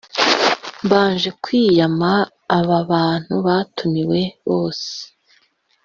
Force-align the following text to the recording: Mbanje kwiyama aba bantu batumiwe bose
Mbanje 0.85 1.29
kwiyama 1.43 2.11
aba 2.57 2.77
bantu 2.91 3.33
batumiwe 3.45 4.19
bose 4.47 4.91